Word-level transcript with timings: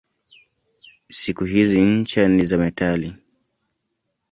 Siku 1.19 1.45
hizi 1.45 1.81
ncha 1.81 2.27
ni 2.27 2.45
za 2.45 2.57
metali. 2.57 3.13